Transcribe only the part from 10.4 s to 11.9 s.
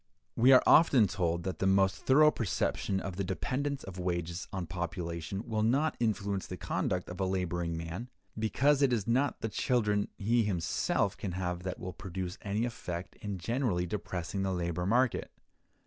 himself can have that